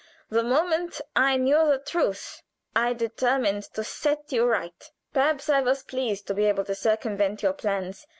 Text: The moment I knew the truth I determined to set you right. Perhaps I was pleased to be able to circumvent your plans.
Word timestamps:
The 0.31 0.41
moment 0.41 0.99
I 1.15 1.37
knew 1.37 1.63
the 1.67 1.77
truth 1.77 2.41
I 2.75 2.93
determined 2.93 3.65
to 3.75 3.83
set 3.83 4.31
you 4.31 4.47
right. 4.47 4.89
Perhaps 5.13 5.47
I 5.47 5.61
was 5.61 5.83
pleased 5.83 6.25
to 6.25 6.33
be 6.33 6.45
able 6.45 6.65
to 6.65 6.73
circumvent 6.73 7.43
your 7.43 7.53
plans. 7.53 8.07